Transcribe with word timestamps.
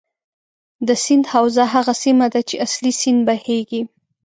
د 0.87 0.89
سیند 1.03 1.25
حوزه 1.33 1.63
هغه 1.73 1.93
سیمه 2.03 2.27
ده 2.33 2.41
چې 2.49 2.55
اصلي 2.65 2.91
سیند 3.01 3.21
بهیږي. 3.27 3.81